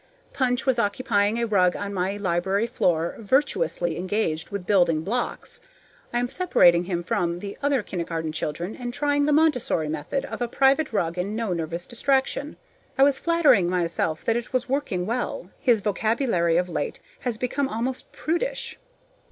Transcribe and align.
Punch 0.33 0.65
was 0.65 0.79
occupying 0.79 1.37
a 1.37 1.45
rug 1.45 1.75
on 1.75 1.93
my 1.93 2.17
library 2.17 2.65
floor, 2.65 3.13
virtuously 3.19 3.97
engaged 3.97 4.49
with 4.49 4.65
building 4.65 5.03
blocks. 5.03 5.61
I 6.11 6.17
am 6.17 6.27
separating 6.27 6.85
him 6.85 7.03
from 7.03 7.37
the 7.37 7.55
other 7.61 7.83
kindergarten 7.83 8.31
children, 8.31 8.75
and 8.75 8.91
trying 8.91 9.25
the 9.25 9.31
Montessori 9.31 9.89
method 9.89 10.25
of 10.25 10.41
a 10.41 10.47
private 10.47 10.91
rug 10.91 11.19
and 11.19 11.35
no 11.35 11.53
nervous 11.53 11.85
distraction. 11.85 12.57
I 12.97 13.03
was 13.03 13.19
flattering 13.19 13.69
myself 13.69 14.25
that 14.25 14.35
it 14.35 14.51
was 14.51 14.67
working 14.67 15.05
well; 15.05 15.51
his 15.59 15.81
vocabulary 15.81 16.57
of 16.57 16.67
late 16.67 16.99
has 17.19 17.37
become 17.37 17.67
almost 17.69 18.11
prudish. 18.11 18.79